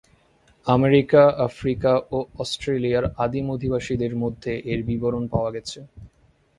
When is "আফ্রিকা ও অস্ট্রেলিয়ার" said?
1.47-3.05